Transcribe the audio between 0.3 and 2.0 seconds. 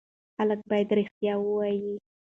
خلک باید رښتیا ووایي.